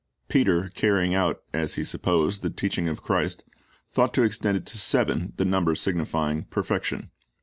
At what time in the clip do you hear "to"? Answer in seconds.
4.15-4.23, 4.65-4.77